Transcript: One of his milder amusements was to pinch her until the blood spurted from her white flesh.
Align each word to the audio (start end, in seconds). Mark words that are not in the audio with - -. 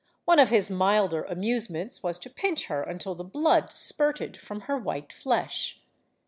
One 0.25 0.39
of 0.39 0.49
his 0.49 0.71
milder 0.71 1.21
amusements 1.25 2.01
was 2.01 2.17
to 2.17 2.29
pinch 2.31 2.65
her 2.69 2.81
until 2.81 3.13
the 3.13 3.23
blood 3.23 3.71
spurted 3.71 4.35
from 4.35 4.61
her 4.61 4.75
white 4.75 5.13
flesh. 5.13 5.79